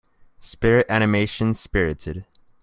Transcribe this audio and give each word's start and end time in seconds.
Spirit 0.39 0.87
animation 0.89 1.53
Spirited. 1.53 2.25